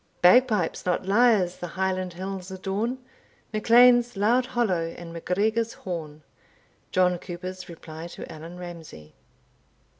[0.23, 2.97] Bagpipes, not lyres, the Highland hills adorn,
[3.53, 6.23] MacLean's loud hollo, and MacGregor's horn.
[6.91, 9.13] John Cooper's Reply to Allan Ramsay.